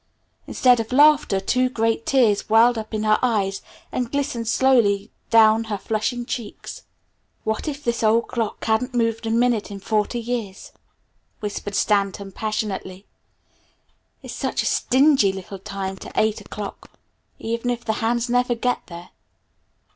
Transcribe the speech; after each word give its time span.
Instead 0.47 0.79
of 0.79 0.91
laughter, 0.91 1.39
two 1.39 1.69
great 1.69 2.07
tears 2.07 2.49
welled 2.49 2.75
up 2.75 2.91
in 2.91 3.03
her 3.03 3.19
eyes 3.21 3.61
and 3.91 4.11
glistened 4.11 4.47
slowly 4.47 5.11
down 5.29 5.65
her 5.65 5.77
flushing 5.77 6.25
cheeks. 6.25 6.81
"What 7.43 7.67
if 7.67 7.83
this 7.83 8.01
old 8.01 8.27
clock 8.27 8.65
hasn't 8.65 8.95
moved 8.95 9.27
a 9.27 9.29
minute 9.29 9.69
in 9.69 9.79
forty 9.79 10.19
years?" 10.19 10.71
whispered 11.39 11.75
Stanton 11.75 12.31
passionately, 12.31 13.05
"it's 14.23 14.33
such 14.33 14.63
a 14.63 14.65
stingy 14.65 15.31
little 15.31 15.59
time 15.59 15.97
to 15.97 16.11
eight 16.15 16.41
o'clock 16.41 16.89
even 17.37 17.69
if 17.69 17.85
the 17.85 17.93
hands 18.01 18.27
never 18.27 18.55
get 18.55 18.81
there!" 18.87 19.11